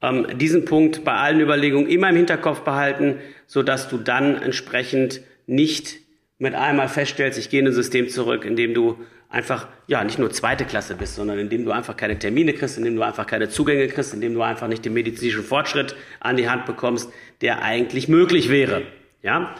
ähm, 0.00 0.26
diesen 0.38 0.64
Punkt 0.64 1.04
bei 1.04 1.14
allen 1.14 1.40
Überlegungen 1.40 1.88
immer 1.88 2.10
im 2.10 2.16
Hinterkopf 2.16 2.60
behalten, 2.60 3.16
so 3.46 3.62
dass 3.62 3.88
du 3.88 3.98
dann 3.98 4.40
entsprechend 4.40 5.20
nicht 5.46 5.96
mit 6.38 6.54
einmal 6.54 6.88
feststellst, 6.88 7.38
ich 7.38 7.50
gehe 7.50 7.60
in 7.60 7.66
ein 7.66 7.72
System 7.72 8.08
zurück, 8.08 8.44
in 8.44 8.54
dem 8.54 8.74
du 8.74 8.96
einfach, 9.28 9.66
ja, 9.88 10.04
nicht 10.04 10.18
nur 10.18 10.30
zweite 10.30 10.64
Klasse 10.64 10.94
bist, 10.94 11.16
sondern 11.16 11.38
in 11.38 11.48
dem 11.48 11.64
du 11.64 11.72
einfach 11.72 11.96
keine 11.96 12.18
Termine 12.18 12.54
kriegst, 12.54 12.78
in 12.78 12.84
dem 12.84 12.96
du 12.96 13.02
einfach 13.02 13.26
keine 13.26 13.48
Zugänge 13.48 13.88
kriegst, 13.88 14.14
in 14.14 14.20
dem 14.20 14.34
du 14.34 14.42
einfach 14.42 14.68
nicht 14.68 14.84
den 14.84 14.94
medizinischen 14.94 15.42
Fortschritt 15.42 15.96
an 16.20 16.36
die 16.36 16.48
Hand 16.48 16.64
bekommst, 16.64 17.12
der 17.40 17.62
eigentlich 17.62 18.08
möglich 18.08 18.48
wäre. 18.48 18.82
Ja? 19.22 19.54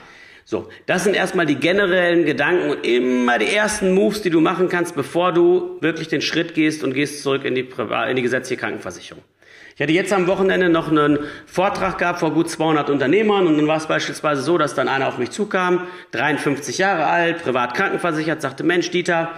So, 0.51 0.67
das 0.87 1.05
sind 1.05 1.15
erstmal 1.15 1.45
die 1.45 1.57
generellen 1.57 2.25
Gedanken 2.25 2.71
und 2.71 2.87
immer 2.87 3.39
die 3.39 3.55
ersten 3.55 3.93
Moves, 3.93 4.23
die 4.23 4.31
du 4.31 4.41
machen 4.41 4.71
kannst, 4.71 4.97
bevor 4.97 5.31
du 5.35 5.77
wirklich 5.83 6.09
den 6.09 6.23
Schritt 6.23 6.55
gehst 6.55 6.83
und 6.83 6.95
gehst 6.95 7.23
zurück 7.23 7.45
in 7.45 7.55
die, 7.55 7.69
in 8.09 8.17
die 8.17 8.23
gesetzliche 8.23 8.59
Krankenversicherung. 8.59 9.23
Ich 9.77 9.83
hatte 9.83 9.93
jetzt 9.93 10.11
am 10.11 10.27
Wochenende 10.27 10.71
noch 10.71 10.91
einen 10.91 11.19
Vortrag 11.45 11.99
gehabt 11.99 12.21
vor 12.21 12.33
gut 12.33 12.49
200 12.49 12.89
Unternehmern 12.89 13.47
und 13.47 13.59
dann 13.59 13.67
war 13.67 13.77
es 13.77 13.89
beispielsweise 13.89 14.41
so, 14.41 14.57
dass 14.57 14.75
dann 14.75 14.89
einer 14.89 15.09
auf 15.09 15.19
mich 15.19 15.33
zukam, 15.33 15.87
53 16.13 16.79
Jahre 16.79 17.05
alt, 17.05 17.43
privat 17.43 17.75
krankenversichert, 17.75 18.41
sagte, 18.41 18.65
Mensch, 18.65 18.91
Dieter, 18.91 19.33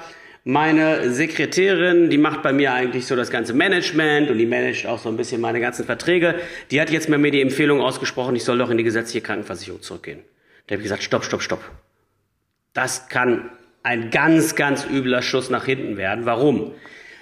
meine 0.44 1.10
Sekretärin, 1.10 2.08
die 2.10 2.18
macht 2.18 2.44
bei 2.44 2.52
mir 2.52 2.72
eigentlich 2.72 3.06
so 3.06 3.16
das 3.16 3.32
ganze 3.32 3.52
Management 3.52 4.30
und 4.30 4.38
die 4.38 4.46
managt 4.46 4.86
auch 4.86 5.00
so 5.00 5.08
ein 5.08 5.16
bisschen 5.16 5.40
meine 5.40 5.58
ganzen 5.58 5.84
Verträge. 5.84 6.36
Die 6.70 6.80
hat 6.80 6.88
jetzt 6.88 7.08
mir 7.08 7.32
die 7.32 7.42
Empfehlung 7.42 7.80
ausgesprochen, 7.80 8.36
ich 8.36 8.44
soll 8.44 8.58
doch 8.58 8.70
in 8.70 8.78
die 8.78 8.84
gesetzliche 8.84 9.22
Krankenversicherung 9.22 9.82
zurückgehen. 9.82 10.20
Da 10.70 10.74
habe 10.74 10.82
ich 10.82 10.84
gesagt, 10.84 11.02
stopp, 11.02 11.24
stopp, 11.24 11.42
stopp. 11.42 11.64
Das 12.74 13.08
kann 13.08 13.50
ein 13.82 14.10
ganz, 14.10 14.54
ganz 14.54 14.86
übler 14.86 15.20
Schuss 15.20 15.50
nach 15.50 15.64
hinten 15.64 15.96
werden. 15.96 16.26
Warum? 16.26 16.70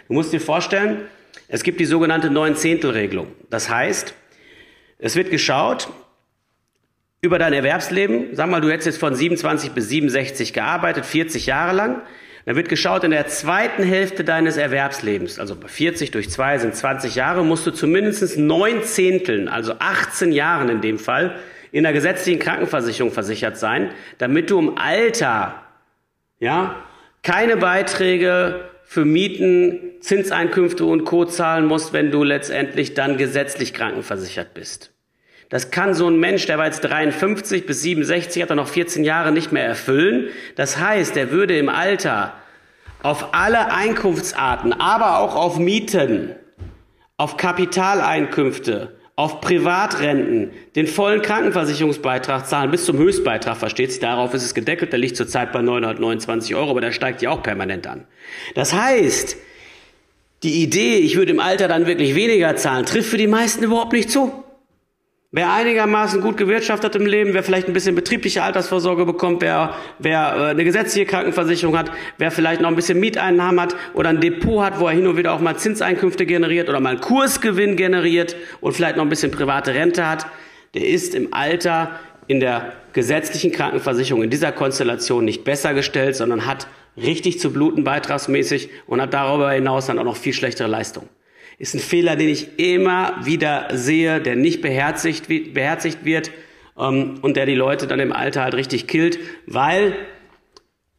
Du 0.06 0.12
musst 0.12 0.34
dir 0.34 0.40
vorstellen, 0.40 1.06
es 1.48 1.62
gibt 1.62 1.80
die 1.80 1.86
sogenannte 1.86 2.28
Neunzehntelregelung. 2.28 3.28
Das 3.48 3.70
heißt, 3.70 4.12
es 4.98 5.16
wird 5.16 5.30
geschaut 5.30 5.88
über 7.22 7.38
dein 7.38 7.54
Erwerbsleben. 7.54 8.36
Sag 8.36 8.50
mal, 8.50 8.60
du 8.60 8.68
hättest 8.70 8.84
jetzt 8.84 9.00
von 9.00 9.14
27 9.14 9.70
bis 9.70 9.88
67 9.88 10.52
gearbeitet, 10.52 11.06
40 11.06 11.46
Jahre 11.46 11.74
lang. 11.74 12.02
Dann 12.44 12.54
wird 12.54 12.68
geschaut, 12.68 13.02
in 13.02 13.12
der 13.12 13.28
zweiten 13.28 13.82
Hälfte 13.82 14.24
deines 14.24 14.58
Erwerbslebens, 14.58 15.38
also 15.38 15.56
bei 15.56 15.68
40 15.68 16.10
durch 16.10 16.28
2 16.28 16.58
sind 16.58 16.74
20 16.74 17.14
Jahre, 17.14 17.42
musst 17.46 17.66
du 17.66 17.70
zumindest 17.70 18.36
neun 18.36 18.82
Zehnteln, 18.82 19.48
also 19.48 19.72
18 19.78 20.32
Jahren 20.32 20.68
in 20.68 20.82
dem 20.82 20.98
Fall, 20.98 21.38
in 21.72 21.84
der 21.84 21.92
gesetzlichen 21.92 22.40
Krankenversicherung 22.40 23.12
versichert 23.12 23.56
sein, 23.56 23.90
damit 24.18 24.50
du 24.50 24.58
im 24.58 24.78
Alter 24.78 25.62
Ja? 26.40 26.76
Keine 27.22 27.56
Beiträge 27.56 28.68
für 28.84 29.04
Mieten, 29.04 29.80
Zinseinkünfte 30.00 30.84
und 30.84 31.04
Co. 31.04 31.24
zahlen 31.24 31.66
musst, 31.66 31.92
wenn 31.92 32.10
du 32.10 32.24
letztendlich 32.24 32.94
dann 32.94 33.18
gesetzlich 33.18 33.74
krankenversichert 33.74 34.54
bist. 34.54 34.92
Das 35.50 35.70
kann 35.70 35.94
so 35.94 36.08
ein 36.08 36.18
Mensch, 36.18 36.46
der 36.46 36.58
war 36.58 36.66
jetzt 36.66 36.80
53 36.80 37.66
bis 37.66 37.82
67, 37.82 38.42
hat 38.42 38.50
er 38.50 38.56
noch 38.56 38.68
14 38.68 39.04
Jahre 39.04 39.32
nicht 39.32 39.50
mehr 39.50 39.64
erfüllen. 39.64 40.28
Das 40.56 40.78
heißt, 40.78 41.16
er 41.16 41.30
würde 41.30 41.58
im 41.58 41.68
Alter 41.68 42.34
auf 43.02 43.34
alle 43.34 43.72
Einkunftsarten, 43.72 44.72
aber 44.72 45.18
auch 45.18 45.36
auf 45.36 45.58
Mieten, 45.58 46.34
auf 47.16 47.36
Kapitaleinkünfte, 47.36 48.97
auf 49.18 49.40
Privatrenten 49.40 50.52
den 50.76 50.86
vollen 50.86 51.22
Krankenversicherungsbeitrag 51.22 52.46
zahlen, 52.46 52.70
bis 52.70 52.84
zum 52.84 52.98
Höchstbeitrag, 52.98 53.56
versteht 53.56 53.90
sich, 53.90 53.98
darauf 53.98 54.32
ist 54.32 54.44
es 54.44 54.54
gedeckelt, 54.54 54.92
der 54.92 55.00
liegt 55.00 55.16
zurzeit 55.16 55.50
bei 55.50 55.60
929 55.60 56.54
Euro, 56.54 56.70
aber 56.70 56.80
der 56.80 56.92
steigt 56.92 57.20
ja 57.20 57.30
auch 57.30 57.42
permanent 57.42 57.88
an. 57.88 58.04
Das 58.54 58.72
heißt, 58.72 59.36
die 60.44 60.62
Idee, 60.62 60.98
ich 60.98 61.16
würde 61.16 61.32
im 61.32 61.40
Alter 61.40 61.66
dann 61.66 61.86
wirklich 61.86 62.14
weniger 62.14 62.54
zahlen, 62.54 62.86
trifft 62.86 63.10
für 63.10 63.16
die 63.16 63.26
meisten 63.26 63.64
überhaupt 63.64 63.92
nicht 63.92 64.08
zu. 64.08 64.44
Wer 65.30 65.52
einigermaßen 65.52 66.22
gut 66.22 66.38
gewirtschaftet 66.38 66.96
im 66.96 67.04
Leben, 67.04 67.34
wer 67.34 67.42
vielleicht 67.42 67.66
ein 67.66 67.74
bisschen 67.74 67.94
betriebliche 67.94 68.42
Altersvorsorge 68.42 69.04
bekommt, 69.04 69.42
wer, 69.42 69.74
wer 69.98 70.34
äh, 70.34 70.44
eine 70.52 70.64
gesetzliche 70.64 71.04
Krankenversicherung 71.04 71.76
hat, 71.76 71.90
wer 72.16 72.30
vielleicht 72.30 72.62
noch 72.62 72.70
ein 72.70 72.76
bisschen 72.76 72.98
Mieteinnahmen 72.98 73.60
hat 73.60 73.76
oder 73.92 74.08
ein 74.08 74.22
Depot 74.22 74.64
hat, 74.64 74.80
wo 74.80 74.86
er 74.86 74.94
hin 74.94 75.06
und 75.06 75.18
wieder 75.18 75.34
auch 75.34 75.40
mal 75.40 75.54
Zinseinkünfte 75.54 76.24
generiert 76.24 76.70
oder 76.70 76.80
mal 76.80 76.92
einen 76.92 77.02
Kursgewinn 77.02 77.76
generiert 77.76 78.36
und 78.62 78.72
vielleicht 78.72 78.96
noch 78.96 79.04
ein 79.04 79.10
bisschen 79.10 79.30
private 79.30 79.74
Rente 79.74 80.08
hat, 80.08 80.24
der 80.72 80.86
ist 80.88 81.14
im 81.14 81.34
Alter 81.34 81.90
in 82.26 82.40
der 82.40 82.72
gesetzlichen 82.94 83.52
Krankenversicherung 83.52 84.22
in 84.22 84.30
dieser 84.30 84.52
Konstellation 84.52 85.26
nicht 85.26 85.44
besser 85.44 85.74
gestellt, 85.74 86.16
sondern 86.16 86.46
hat 86.46 86.68
richtig 86.96 87.38
zu 87.38 87.52
bluten 87.52 87.84
beitragsmäßig 87.84 88.70
und 88.86 89.02
hat 89.02 89.12
darüber 89.12 89.50
hinaus 89.50 89.88
dann 89.88 89.98
auch 89.98 90.04
noch 90.04 90.16
viel 90.16 90.32
schlechtere 90.32 90.68
Leistungen 90.68 91.10
ist 91.58 91.74
ein 91.74 91.80
Fehler, 91.80 92.16
den 92.16 92.28
ich 92.28 92.58
immer 92.58 93.16
wieder 93.24 93.68
sehe, 93.72 94.20
der 94.20 94.36
nicht 94.36 94.62
beherzigt, 94.62 95.26
beherzigt 95.28 96.04
wird 96.04 96.30
ähm, 96.78 97.16
und 97.20 97.36
der 97.36 97.46
die 97.46 97.54
Leute 97.54 97.86
dann 97.86 98.00
im 98.00 98.12
Alter 98.12 98.42
halt 98.44 98.54
richtig 98.54 98.86
killt, 98.86 99.18
weil 99.46 99.96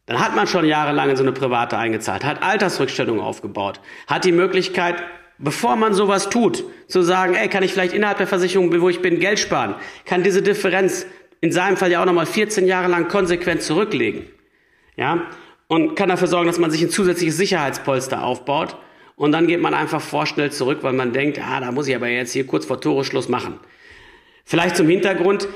dann 0.06 0.20
hat 0.20 0.36
man 0.36 0.48
schon 0.48 0.66
jahrelang 0.66 1.10
in 1.10 1.16
so 1.16 1.24
eine 1.24 1.32
private 1.32 1.78
eingezahlt, 1.78 2.26
hat 2.26 2.44
Altersrückstellungen 2.44 3.22
aufgebaut, 3.22 3.80
hat 4.08 4.26
die 4.26 4.32
Möglichkeit, 4.32 4.96
bevor 5.38 5.76
man 5.76 5.94
sowas 5.94 6.30
tut, 6.30 6.64
zu 6.88 7.04
sagen, 7.04 7.36
ey, 7.36 7.48
kann 7.48 7.64
ich 7.64 7.72
vielleicht 7.72 7.94
innerhalb 7.94 8.18
der 8.18 8.28
Versicherung, 8.28 8.82
wo 8.82 8.90
ich 8.90 9.02
bin, 9.02 9.20
Geld 9.20 9.40
sparen, 9.40 9.76
kann 10.06 10.24
diese 10.24 10.42
Differenz 10.42 11.06
in 11.42 11.52
seinem 11.54 11.78
Fall 11.78 11.92
ja 11.92 12.02
auch 12.02 12.06
nochmal 12.06 12.26
14 12.26 12.68
Jahre 12.68 12.90
lang 12.90 13.08
konsequent 13.08 13.62
zurücklegen. 13.62 14.26
Ja, 14.98 15.28
und 15.68 15.96
kann 15.96 16.10
dafür 16.10 16.28
sorgen, 16.28 16.48
dass 16.48 16.58
man 16.58 16.72
sich 16.72 16.82
ein 16.82 16.90
zusätzliches 16.90 17.38
Sicherheitspolster 17.38 18.24
aufbaut 18.24 18.76
und 19.20 19.34
dann 19.34 19.48
geht 19.48 19.60
man 19.60 19.74
einfach 19.74 20.00
vorschnell 20.00 20.50
zurück, 20.50 20.80
weil 20.82 20.94
man 20.94 21.12
denkt, 21.12 21.42
ah, 21.46 21.60
da 21.60 21.74
muss 21.74 21.90
ich 21.90 21.96
aber 21.96 22.08
jetzt 22.08 22.32
hier 22.32 22.48
kurz 22.48 22.66
vor 22.66 22.80
Toreschluss 22.80 23.28
machen. 23.28 23.60
Vielleicht 24.46 24.78
zum 24.78 24.88
Hintergrund, 24.88 25.50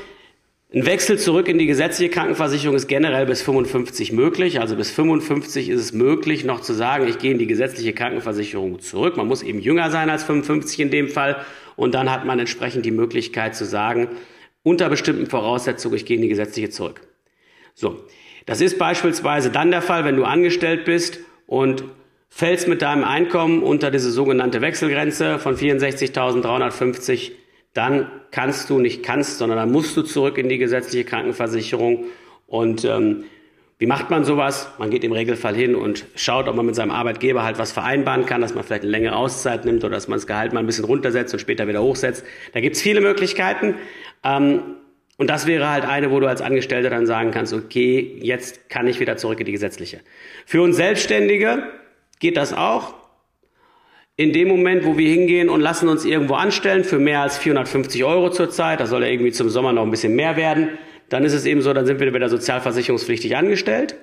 ein 0.74 0.86
Wechsel 0.86 1.17
zurück 1.17 1.48
in 1.48 1.58
die 1.58 1.65
gesetzliche 1.65 2.12
Krankenversicherung 2.12 2.75
ist 2.75 2.88
generell 2.88 3.25
bis 3.25 3.41
55 3.41 4.12
möglich. 4.12 4.60
Also 4.60 4.75
bis 4.75 4.91
55 4.91 5.70
ist 5.70 5.79
es 5.79 5.93
möglich, 5.93 6.43
noch 6.43 6.60
zu 6.60 6.74
sagen, 6.74 7.08
ich 7.08 7.20
gehe 7.20 7.32
in 7.32 7.38
die 7.38 7.48
gesetzliche 7.48 7.93
Krankenversicherung 7.93 8.82
zurück. 8.82 9.15
Man 9.15 9.27
muss 9.27 9.41
eben 9.41 9.60
jünger 9.60 9.89
sein 9.91 10.10
als 10.10 10.25
55 10.25 10.82
in 10.82 10.91
dem 10.91 11.08
Fall. 11.08 11.38
Und 11.77 11.96
dann 11.96 12.12
hat 12.12 12.25
man 12.25 12.39
entsprechend 12.39 12.86
die 12.86 12.91
Möglichkeit 12.91 13.55
zu 13.55 13.63
sagen, 13.63 14.10
unter 14.63 14.89
bestimmten 14.89 15.27
Voraussetzungen, 15.27 15.96
ich 15.96 16.05
gehe 16.05 16.17
in 16.17 16.22
die 16.22 16.27
gesetzliche 16.27 16.70
zurück. 16.70 17.00
So. 17.75 18.03
Das 18.46 18.60
ist 18.60 18.77
beispielsweise 18.77 19.51
dann 19.51 19.72
der 19.72 19.82
Fall, 19.82 20.03
wenn 20.03 20.17
du 20.17 20.25
angestellt 20.25 20.84
bist 20.84 21.20
und 21.48 21.86
fällst 22.36 22.68
mit 22.68 22.82
deinem 22.82 23.04
Einkommen 23.04 23.62
unter 23.62 23.92
diese 23.92 24.10
sogenannte 24.10 24.60
Wechselgrenze 24.62 25.38
von 25.38 25.56
64.350, 25.56 27.32
dann 27.74 28.08
kannst 28.32 28.72
du 28.72 28.80
nicht 28.80 29.04
kannst, 29.04 29.38
sondern 29.38 29.60
dann 29.60 29.72
musst 29.72 29.96
du 29.96 30.02
zurück 30.02 30.40
in 30.40 30.50
die 30.50 30.58
gesetzliche 30.58 31.06
Krankenversicherung. 31.06 32.06
Und 32.48 32.86
ähm, 32.86 33.25
wie 33.78 33.86
macht 33.86 34.10
man 34.10 34.25
sowas? 34.25 34.68
Man 34.80 34.90
geht 34.90 35.04
im 35.04 35.12
Regelfall 35.12 35.54
hin 35.54 35.75
und 35.75 36.06
schaut, 36.16 36.48
ob 36.48 36.56
man 36.56 36.66
mit 36.66 36.74
seinem 36.74 36.90
Arbeitgeber 36.90 37.44
halt 37.44 37.60
was 37.60 37.72
vereinbaren 37.72 38.25
kann, 38.25 38.42
dass 38.42 38.56
man 38.56 38.63
vielleicht 38.63 38.82
eine 38.82 38.92
längere 38.92 39.16
Auszeit 39.16 39.63
nimmt 39.66 39.84
oder 39.84 39.94
dass 39.94 40.08
man 40.08 40.18
das 40.18 40.25
Gehalt 40.25 40.54
mal 40.54 40.60
ein 40.60 40.66
bisschen 40.66 40.86
runtersetzt 40.86 41.34
und 41.36 41.40
später 41.40 41.68
wieder 41.68 41.84
hochsetzt. 41.84 42.25
Da 42.54 42.62
gibt's 42.62 42.82
viele 42.82 43.02
Möglichkeiten. 43.02 43.75
Ähm, 44.24 44.62
und 45.18 45.30
das 45.30 45.46
wäre 45.46 45.70
halt 45.70 45.86
eine, 45.86 46.10
wo 46.10 46.20
du 46.20 46.28
als 46.28 46.42
Angestellter 46.42 46.90
dann 46.90 47.06
sagen 47.06 47.30
kannst, 47.30 47.54
okay, 47.54 48.18
jetzt 48.24 48.70
kann 48.70 48.88
ich 48.88 49.00
wieder 49.00 49.18
zurück 49.18 49.40
in 49.40 49.46
die 49.46 49.52
gesetzliche. 49.52 50.00
Für 50.48 50.63
uns 50.63 50.78
Selbstständige 50.78 51.63
geht 52.24 52.38
das 52.38 52.53
auch. 52.53 52.94
In 54.15 54.32
dem 54.32 54.48
Moment, 54.48 54.86
wo 54.86 54.98
wir 54.98 55.10
hingehen 55.12 55.50
und 55.50 55.60
lassen 55.60 55.89
uns 55.89 56.06
irgendwo 56.06 56.36
anstellen 56.36 56.86
für 56.86 56.98
mehr 56.98 57.20
als 57.20 57.38
450 57.38 58.06
Euro 58.06 58.30
zurzeit, 58.30 58.80
da 58.80 58.86
soll 58.86 59.03
ja 59.03 59.10
irgendwie 59.10 59.34
zum 59.34 59.50
Sommer 59.50 59.74
noch 59.74 59.84
ein 59.84 59.92
bisschen 59.92 60.15
mehr 60.15 60.38
werden, 60.38 60.70
dann 61.10 61.25
ist 61.25 61.34
es 61.34 61.46
eben 61.46 61.62
so, 61.62 61.74
dann 61.74 61.86
sind 61.86 62.00
wir 62.00 62.13
wieder 62.13 62.30
sozialversicherungspflichtig 62.30 63.36
angestellt 63.36 63.96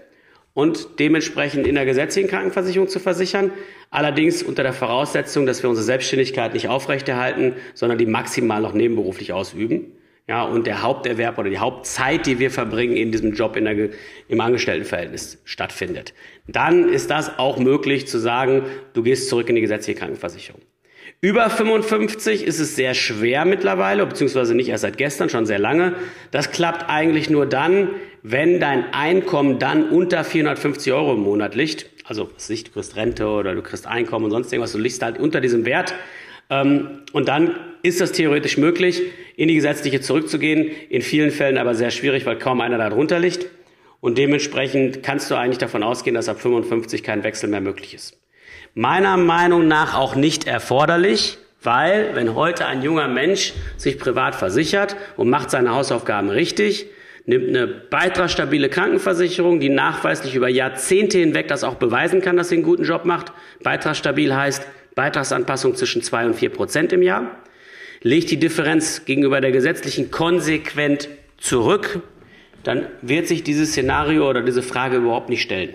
und 0.53 0.99
dementsprechend 0.99 1.67
in 1.67 1.77
der 1.77 1.87
gesetzlichen 1.87 2.29
Krankenversicherung 2.29 2.89
zu 2.89 3.01
versichern. 3.01 3.53
Allerdings 3.89 4.43
unter 4.43 4.65
der 4.65 4.75
Voraussetzung, 4.75 5.47
dass 5.47 5.63
wir 5.63 5.71
unsere 5.71 5.87
Selbstständigkeit 5.87 6.53
nicht 6.53 6.69
aufrechterhalten, 6.69 7.55
sondern 7.73 7.97
die 7.97 8.07
maximal 8.07 8.61
noch 8.61 8.75
nebenberuflich 8.75 9.33
ausüben. 9.33 9.93
Ja, 10.29 10.45
und 10.45 10.67
der 10.67 10.83
Haupterwerb 10.83 11.39
oder 11.39 11.51
die 11.51 11.59
Hauptzeit, 11.59 12.25
die 12.27 12.39
wir 12.39 12.51
verbringen 12.51 12.97
in 12.97 13.11
diesem 13.11 13.35
Job 13.35 13.57
in 13.57 13.65
der, 13.65 13.91
im 14.29 14.41
Angestelltenverhältnis 14.41 15.39
stattfindet. 15.45 16.15
Dann 16.47 16.89
ist 16.89 17.11
das 17.11 17.39
auch 17.39 17.59
möglich 17.59 18.07
zu 18.07 18.19
sagen, 18.19 18.63
du 18.93 19.03
gehst 19.03 19.29
zurück 19.29 19.49
in 19.49 19.57
die 19.57 19.61
gesetzliche 19.61 19.99
Krankenversicherung. 19.99 20.61
Über 21.23 21.51
55 21.51 22.45
ist 22.45 22.61
es 22.61 22.77
sehr 22.77 22.95
schwer 22.95 23.45
mittlerweile, 23.45 24.07
beziehungsweise 24.07 24.55
nicht 24.55 24.71
erst 24.71 24.83
seit 24.83 24.97
gestern, 24.97 25.29
schon 25.29 25.45
sehr 25.45 25.59
lange. 25.59 25.95
Das 26.31 26.51
klappt 26.51 26.89
eigentlich 26.89 27.29
nur 27.29 27.45
dann, 27.45 27.91
wenn 28.23 28.59
dein 28.59 28.95
Einkommen 28.95 29.59
dann 29.59 29.91
unter 29.91 30.25
450 30.25 30.93
Euro 30.95 31.13
im 31.15 31.21
Monat 31.21 31.55
liegt. 31.55 31.91
Also, 32.05 32.31
was 32.35 32.49
nicht, 32.49 32.69
du 32.69 32.73
kriegst 32.73 32.97
Rente 32.97 33.27
oder 33.27 33.55
du 33.55 33.63
kriegst 33.63 33.87
Einkommen 33.87 34.25
und 34.27 34.31
sonst 34.31 34.53
irgendwas, 34.53 34.73
du 34.73 34.79
liegst 34.79 35.03
halt 35.03 35.19
unter 35.19 35.43
diesem 35.43 35.67
Wert. 35.67 35.95
Ähm, 36.49 37.03
und 37.13 37.29
dann 37.29 37.55
ist 37.83 38.01
das 38.01 38.13
theoretisch 38.13 38.57
möglich, 38.57 39.03
in 39.37 39.49
die 39.49 39.55
gesetzliche 39.55 40.01
zurückzugehen. 40.01 40.71
In 40.89 41.03
vielen 41.03 41.31
Fällen 41.31 41.59
aber 41.59 41.75
sehr 41.75 41.91
schwierig, 41.91 42.27
weil 42.27 42.39
kaum 42.39 42.61
einer 42.61 42.79
da 42.79 42.91
drunter 42.91 43.19
liegt. 43.19 43.47
Und 44.01 44.19
dementsprechend 44.19 45.03
kannst 45.03 45.31
du 45.31 45.35
eigentlich 45.35 45.59
davon 45.59 45.83
ausgehen, 45.83 46.15
dass 46.15 46.29
ab 46.29 46.41
55 46.41 47.03
kein 47.03 47.23
Wechsel 47.23 47.49
mehr 47.49 47.61
möglich 47.61 47.95
ist. 47.95 48.19
Meiner 48.75 49.17
Meinung 49.17 49.69
nach 49.69 49.95
auch 49.95 50.15
nicht 50.15 50.47
erforderlich, 50.47 51.39
weil 51.63 52.15
wenn 52.15 52.35
heute 52.35 52.67
ein 52.67 52.83
junger 52.83 53.09
Mensch 53.09 53.53
sich 53.77 53.99
privat 53.99 54.35
versichert 54.35 54.97
und 55.17 55.29
macht 55.29 55.51
seine 55.51 55.75
Hausaufgaben 55.75 56.31
richtig, 56.31 56.87
nimmt 57.27 57.49
eine 57.49 57.67
beitragsstabile 57.67 58.71
Krankenversicherung, 58.71 59.61
die 59.61 59.69
nachweislich 59.69 60.35
über 60.35 60.49
Jahrzehnte 60.49 61.19
hinweg 61.19 61.49
das 61.49 61.65
auch 61.65 61.75
beweisen 61.75 62.23
kann, 62.23 62.37
dass 62.37 62.49
sie 62.49 62.57
einen 62.57 62.65
guten 62.65 62.85
Job 62.85 63.05
macht. 63.05 63.33
Beitragsstabil 63.63 64.35
heißt, 64.35 64.67
Beitragsanpassung 64.95 65.75
zwischen 65.75 66.03
zwei 66.03 66.27
und 66.27 66.35
vier 66.35 66.51
Prozent 66.51 66.93
im 66.93 67.03
Jahr, 67.03 67.39
legt 68.03 68.31
die 68.31 68.39
Differenz 68.39 69.05
gegenüber 69.05 69.41
der 69.41 69.53
gesetzlichen 69.53 70.11
konsequent 70.11 71.09
zurück, 71.37 72.03
dann 72.63 72.87
wird 73.03 73.27
sich 73.27 73.43
dieses 73.43 73.71
Szenario 73.71 74.29
oder 74.29 74.43
diese 74.43 74.63
Frage 74.63 74.99
überhaupt 74.99 75.29
nicht 75.29 75.43
stellen. 75.43 75.75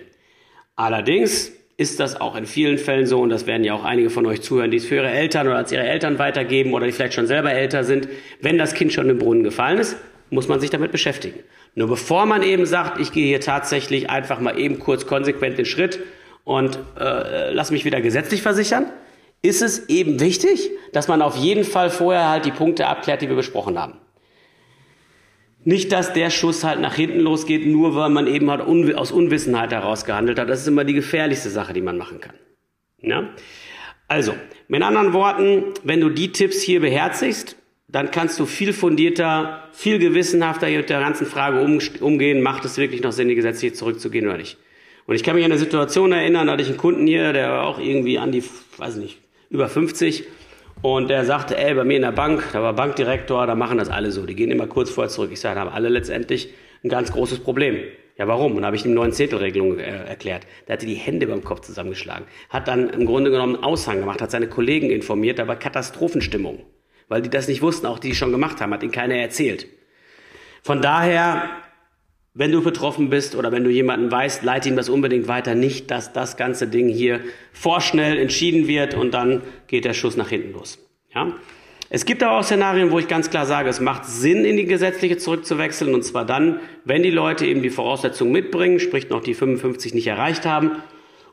Allerdings 0.76 1.52
ist 1.78 2.00
das 2.00 2.20
auch 2.20 2.36
in 2.36 2.46
vielen 2.46 2.78
Fällen 2.78 3.06
so, 3.06 3.22
und 3.22 3.30
das 3.30 3.48
werden 3.48 3.64
ja 3.64 3.74
auch 3.74 3.84
einige 3.84 4.10
von 4.10 4.26
euch 4.26 4.42
zuhören, 4.42 4.72
die 4.72 4.78
es 4.78 4.86
für 4.86 4.96
ihre 4.96 5.10
Eltern 5.10 5.48
oder 5.48 5.58
als 5.58 5.72
ihre 5.72 5.84
Eltern 5.84 6.20
weitergeben 6.20 6.74
oder 6.74 6.86
die 6.86 6.92
vielleicht 6.92 7.14
schon 7.14 7.28
selber 7.28 7.52
älter 7.52 7.84
sind. 7.84 8.08
Wenn 8.42 8.58
das 8.58 8.74
Kind 8.74 8.94
schon 8.94 9.10
im 9.10 9.18
Brunnen 9.18 9.44
gefallen 9.44 9.80
ist, 9.80 9.98
muss 10.30 10.48
man 10.48 10.60
sich 10.60 10.70
damit 10.70 10.92
beschäftigen. 10.92 11.40
Nur 11.76 11.90
bevor 11.90 12.26
man 12.26 12.44
eben 12.44 12.66
sagt, 12.66 13.00
ich 13.00 13.12
gehe 13.12 13.28
hier 13.28 13.42
tatsächlich 13.42 14.10
einfach 14.10 14.40
mal 14.40 14.58
eben 14.58 14.80
kurz 14.80 15.06
konsequent 15.06 15.58
den 15.58 15.66
Schritt 15.66 16.00
und 16.46 16.80
äh, 16.98 17.52
lass 17.52 17.72
mich 17.72 17.84
wieder 17.84 18.00
gesetzlich 18.00 18.42
versichern, 18.42 18.86
ist 19.46 19.62
es 19.62 19.90
eben 19.90 20.20
wichtig, 20.20 20.72
dass 20.92 21.08
man 21.08 21.22
auf 21.22 21.36
jeden 21.36 21.64
Fall 21.64 21.90
vorher 21.90 22.30
halt 22.30 22.46
die 22.46 22.52
Punkte 22.52 22.88
abklärt, 22.88 23.22
die 23.22 23.30
wir 23.30 23.36
besprochen 23.36 23.80
haben. 23.80 24.00
Nicht, 25.64 25.92
dass 25.92 26.14
der 26.14 26.30
Schuss 26.30 26.64
halt 26.64 26.80
nach 26.80 26.94
hinten 26.94 27.20
losgeht, 27.20 27.66
nur 27.66 27.96
weil 27.96 28.10
man 28.10 28.28
eben 28.28 28.52
halt 28.52 28.62
aus 28.96 29.12
Unwissenheit 29.12 29.72
heraus 29.72 30.06
gehandelt 30.06 30.38
hat. 30.38 30.48
Das 30.48 30.62
ist 30.62 30.68
immer 30.68 30.84
die 30.84 30.94
gefährlichste 30.94 31.50
Sache, 31.50 31.74
die 31.74 31.82
man 31.82 31.98
machen 31.98 32.20
kann. 32.20 32.36
Ja? 33.02 33.30
Also, 34.08 34.36
mit 34.68 34.84
anderen 34.84 35.14
Worten, 35.14 35.74
wenn 35.84 36.02
du 36.02 36.10
die 36.10 36.32
Tipps 36.32 36.62
hier 36.62 36.82
beherzigst, 36.82 37.56
dann 37.88 38.12
kannst 38.12 38.40
du 38.40 38.46
viel 38.46 38.74
fundierter, 38.74 39.70
viel 39.72 39.98
gewissenhafter 40.00 40.70
mit 40.70 40.90
der 40.90 41.00
ganzen 41.00 41.26
Frage 41.26 41.62
umgehen, 42.02 42.42
macht 42.42 42.66
es 42.66 42.78
wirklich 42.78 43.02
noch 43.02 43.12
Sinn, 43.12 43.28
die 43.28 43.36
gesetzliche 43.36 43.74
zurückzugehen 43.74 44.28
oder 44.28 44.38
nicht. 44.38 44.58
Und 45.08 45.16
ich 45.16 45.24
kann 45.24 45.36
mich 45.36 45.46
an 45.46 45.52
eine 45.52 45.60
Situation 45.60 46.12
erinnern, 46.12 46.48
da 46.48 46.54
hatte 46.54 46.64
ich 46.64 46.70
einen 46.70 46.78
Kunden 46.78 47.08
hier, 47.08 47.32
der 47.32 47.64
auch 47.64 47.80
irgendwie 47.80 48.20
an 48.20 48.32
die, 48.32 48.44
weiß 48.78 48.98
nicht, 48.98 49.20
über 49.56 49.68
50. 49.68 50.26
Und 50.82 51.10
der 51.10 51.26
sagte, 51.26 51.58
ey, 51.58 51.74
bei 51.74 51.84
mir 51.84 51.96
in 51.96 52.04
der 52.04 52.12
Bank, 52.12 52.44
da 52.54 52.62
war 52.62 52.74
Bankdirektor, 52.74 53.48
da 53.48 53.56
machen 53.56 53.78
das 53.78 53.90
alle 53.90 54.12
so. 54.12 54.26
Die 54.26 54.36
gehen 54.36 54.52
immer 54.52 54.68
kurz 54.68 54.90
vorher 54.90 55.10
zurück. 55.10 55.32
Ich 55.32 55.40
sage, 55.40 55.56
da 55.56 55.62
haben 55.62 55.72
alle 55.72 55.90
letztendlich 55.90 56.54
ein 56.84 56.90
ganz 56.90 57.12
großes 57.12 57.40
Problem. 57.40 57.80
Ja, 58.18 58.28
warum? 58.28 58.56
Und 58.56 58.66
habe 58.66 58.76
ich 58.76 58.86
ihm 58.86 58.94
neuen 58.94 59.12
Zettelregelung 59.12 59.80
äh, 59.80 60.06
erklärt. 60.06 60.46
Der 60.68 60.74
hatte 60.74 60.86
die 60.86 60.94
Hände 60.94 61.28
beim 61.28 61.44
Kopf 61.44 61.62
zusammengeschlagen. 61.62 62.26
Hat 62.50 62.68
dann 62.68 62.90
im 62.90 63.06
Grunde 63.06 63.32
genommen 63.32 63.56
einen 63.56 63.64
Aushang 63.64 64.00
gemacht, 64.00 64.22
hat 64.22 64.32
seine 64.32 64.48
Kollegen 64.48 64.90
informiert, 64.90 65.40
da 65.40 65.48
war 65.48 65.58
Katastrophenstimmung. 65.58 66.64
Weil 67.08 67.22
die 67.22 67.30
das 67.30 67.48
nicht 67.48 67.62
wussten, 67.62 67.88
auch 67.88 68.00
die, 68.00 68.10
die 68.10 68.16
schon 68.16 68.32
gemacht 68.32 68.62
haben, 68.62 68.74
hat 68.74 68.84
ihnen 68.84 68.92
keiner 68.92 69.16
erzählt. 69.16 69.68
Von 70.64 70.82
daher, 70.82 71.50
wenn 72.36 72.52
du 72.52 72.62
betroffen 72.62 73.10
bist 73.10 73.34
oder 73.36 73.52
wenn 73.54 73.64
du 73.64 73.70
jemanden 73.72 74.12
weißt, 74.12 74.44
leite 74.44 74.68
ihm 74.68 74.76
das 74.76 74.90
unbedingt 74.90 75.28
weiter. 75.30 75.56
Nicht, 75.56 75.90
dass 75.90 76.12
das 76.12 76.36
ganze 76.36 76.68
Ding 76.68 76.90
hier 76.90 77.22
vorschnell 77.54 78.18
entschieden 78.18 78.68
wird 78.68 78.94
und 78.94 79.14
dann 79.14 79.42
geht 79.68 79.86
der 79.86 79.94
Schuss 79.94 80.18
nach 80.18 80.30
hinten 80.30 80.52
los. 80.52 80.78
Ja? 81.16 81.32
Es 81.90 82.06
gibt 82.06 82.22
aber 82.24 82.40
auch 82.40 82.44
Szenarien, 82.44 82.92
wo 82.92 83.00
ich 83.00 83.08
ganz 83.08 83.30
klar 83.30 83.46
sage, 83.46 83.70
es 83.70 83.80
macht 83.80 84.06
Sinn, 84.06 84.44
in 84.44 84.58
die 84.58 84.66
gesetzliche 84.66 85.18
zurückzuwechseln. 85.18 85.94
Und 85.94 86.04
zwar 86.04 86.26
dann, 86.26 86.60
wenn 86.84 87.04
die 87.04 87.10
Leute 87.10 87.46
eben 87.46 87.62
die 87.62 87.70
Voraussetzungen 87.70 88.34
mitbringen, 88.34 88.82
sprich 88.82 89.10
noch 89.10 89.24
die 89.24 89.34
55 89.34 89.94
nicht 89.94 90.08
erreicht 90.08 90.46
haben 90.46 90.72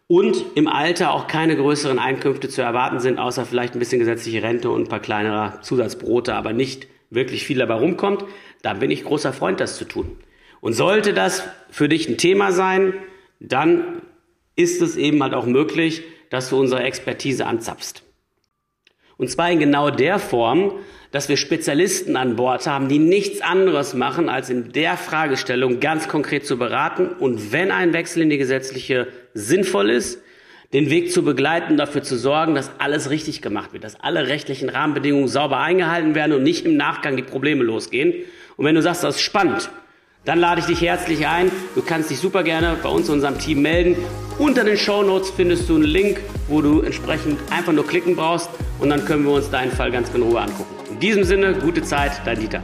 und 0.06 0.44
im 0.54 0.68
Alter 0.68 1.14
auch 1.14 1.26
keine 1.26 1.56
größeren 1.56 1.98
Einkünfte 1.98 2.48
zu 2.48 2.62
erwarten 2.62 3.00
sind, 3.00 3.18
außer 3.18 3.44
vielleicht 3.44 3.74
ein 3.74 3.80
bisschen 3.80 3.98
gesetzliche 3.98 4.44
Rente 4.44 4.70
und 4.70 4.82
ein 4.82 4.88
paar 4.88 5.00
kleinere 5.00 5.54
Zusatzbrote, 5.62 6.34
aber 6.34 6.52
nicht 6.52 6.86
wirklich 7.10 7.44
viel 7.44 7.58
dabei 7.58 7.74
rumkommt, 7.74 8.24
dann 8.62 8.78
bin 8.78 8.92
ich 8.92 9.02
großer 9.02 9.32
Freund, 9.32 9.58
das 9.58 9.76
zu 9.76 9.84
tun. 9.84 10.16
Und 10.62 10.74
sollte 10.74 11.12
das 11.12 11.42
für 11.70 11.88
dich 11.88 12.08
ein 12.08 12.18
Thema 12.18 12.52
sein, 12.52 12.94
dann 13.40 14.00
ist 14.54 14.80
es 14.80 14.96
eben 14.96 15.20
halt 15.20 15.34
auch 15.34 15.44
möglich, 15.44 16.04
dass 16.30 16.50
du 16.50 16.60
unsere 16.60 16.84
Expertise 16.84 17.46
anzapfst. 17.46 18.04
Und 19.16 19.28
zwar 19.28 19.50
in 19.50 19.58
genau 19.58 19.90
der 19.90 20.20
Form, 20.20 20.78
dass 21.10 21.28
wir 21.28 21.36
Spezialisten 21.36 22.16
an 22.16 22.36
Bord 22.36 22.68
haben, 22.68 22.88
die 22.88 23.00
nichts 23.00 23.40
anderes 23.40 23.92
machen, 23.92 24.28
als 24.28 24.50
in 24.50 24.70
der 24.70 24.96
Fragestellung 24.96 25.80
ganz 25.80 26.06
konkret 26.06 26.46
zu 26.46 26.56
beraten 26.56 27.08
und 27.08 27.50
wenn 27.50 27.72
ein 27.72 27.92
Wechsel 27.92 28.22
in 28.22 28.30
die 28.30 28.38
gesetzliche 28.38 29.08
sinnvoll 29.34 29.90
ist, 29.90 30.22
den 30.72 30.90
Weg 30.90 31.10
zu 31.10 31.24
begleiten, 31.24 31.76
dafür 31.76 32.04
zu 32.04 32.16
sorgen, 32.16 32.54
dass 32.54 32.70
alles 32.78 33.10
richtig 33.10 33.42
gemacht 33.42 33.72
wird, 33.72 33.82
dass 33.82 33.98
alle 33.98 34.28
rechtlichen 34.28 34.68
Rahmenbedingungen 34.68 35.26
sauber 35.26 35.58
eingehalten 35.58 36.14
werden 36.14 36.34
und 36.34 36.44
nicht 36.44 36.64
im 36.64 36.76
Nachgang 36.76 37.16
die 37.16 37.24
Probleme 37.24 37.64
losgehen. 37.64 38.14
Und 38.56 38.64
wenn 38.64 38.76
du 38.76 38.80
sagst, 38.80 39.02
das 39.02 39.16
ist 39.16 39.22
spannend, 39.22 39.68
dann 40.24 40.38
lade 40.38 40.60
ich 40.60 40.66
dich 40.66 40.80
herzlich 40.80 41.26
ein. 41.26 41.50
Du 41.74 41.82
kannst 41.82 42.10
dich 42.10 42.18
super 42.18 42.42
gerne 42.42 42.76
bei 42.82 42.88
uns 42.88 43.08
in 43.08 43.14
unserem 43.14 43.38
Team 43.38 43.62
melden. 43.62 43.96
Unter 44.38 44.64
den 44.64 44.76
Show 44.76 45.02
Notes 45.02 45.30
findest 45.30 45.68
du 45.68 45.76
einen 45.76 45.84
Link, 45.84 46.20
wo 46.48 46.60
du 46.60 46.80
entsprechend 46.80 47.40
einfach 47.50 47.72
nur 47.72 47.86
klicken 47.86 48.16
brauchst 48.16 48.48
und 48.80 48.90
dann 48.90 49.04
können 49.04 49.24
wir 49.24 49.32
uns 49.32 49.50
deinen 49.50 49.72
Fall 49.72 49.90
ganz 49.90 50.08
in 50.14 50.22
Ruhe 50.22 50.40
angucken. 50.40 50.74
In 50.90 51.00
diesem 51.00 51.24
Sinne, 51.24 51.54
gute 51.54 51.82
Zeit, 51.82 52.12
dein 52.24 52.38
Dieter. 52.38 52.62